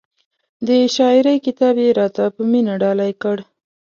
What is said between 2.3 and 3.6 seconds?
په مینه ډالۍ کړ.